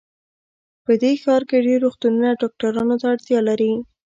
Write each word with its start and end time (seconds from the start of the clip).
په 0.85 0.91
دې 1.01 1.11
ښار 1.21 1.41
کې 1.49 1.65
ډېر 1.67 1.79
روغتونونه 1.85 2.29
ډاکټرانو 2.41 2.95
ته 3.01 3.05
اړتیا 3.13 3.39
لري 3.49 3.71